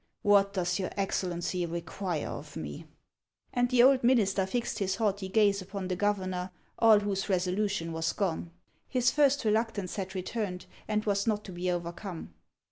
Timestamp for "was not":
11.05-11.43